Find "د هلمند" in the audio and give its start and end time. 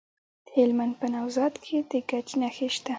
0.47-0.93